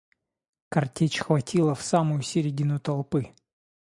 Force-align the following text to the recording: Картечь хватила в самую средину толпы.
Картечь 0.69 1.19
хватила 1.19 1.75
в 1.75 1.83
самую 1.83 2.23
средину 2.23 2.79
толпы. 2.79 3.35